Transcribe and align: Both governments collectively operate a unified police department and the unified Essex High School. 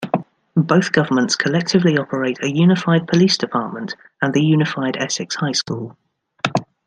Both 0.57 0.93
governments 0.93 1.35
collectively 1.35 1.95
operate 1.95 2.41
a 2.43 2.49
unified 2.51 3.07
police 3.07 3.37
department 3.37 3.93
and 4.19 4.33
the 4.33 4.41
unified 4.43 4.97
Essex 4.97 5.35
High 5.35 5.51
School. 5.51 5.95